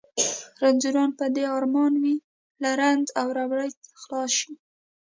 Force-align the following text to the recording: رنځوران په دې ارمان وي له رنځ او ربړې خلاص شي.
رنځوران 0.61 1.09
په 1.19 1.25
دې 1.35 1.43
ارمان 1.57 1.93
وي 2.01 2.15
له 2.61 2.69
رنځ 2.81 3.05
او 3.19 3.27
ربړې 3.37 3.69
خلاص 4.01 4.31
شي. 4.39 4.53